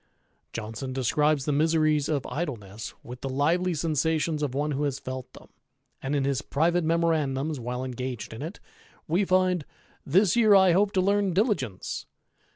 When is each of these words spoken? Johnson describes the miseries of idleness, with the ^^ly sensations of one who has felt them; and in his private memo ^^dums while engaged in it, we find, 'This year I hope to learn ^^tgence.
Johnson 0.53 0.93
describes 0.93 1.45
the 1.45 1.51
miseries 1.51 2.09
of 2.09 2.25
idleness, 2.25 2.95
with 3.03 3.21
the 3.21 3.29
^^ly 3.29 3.77
sensations 3.77 4.41
of 4.41 4.55
one 4.55 4.71
who 4.71 4.81
has 4.81 4.97
felt 4.97 5.31
them; 5.33 5.49
and 6.01 6.15
in 6.15 6.23
his 6.23 6.41
private 6.41 6.83
memo 6.83 7.09
^^dums 7.09 7.59
while 7.59 7.83
engaged 7.83 8.33
in 8.33 8.41
it, 8.41 8.59
we 9.07 9.23
find, 9.25 9.63
'This 10.03 10.35
year 10.35 10.55
I 10.55 10.71
hope 10.71 10.91
to 10.93 11.01
learn 11.01 11.35
^^tgence. 11.35 12.05